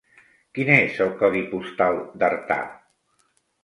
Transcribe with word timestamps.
Quin 0.57 0.71
és 0.77 0.97
el 1.05 1.13
codi 1.21 1.45
postal 1.53 2.03
d'Artà? 2.21 2.61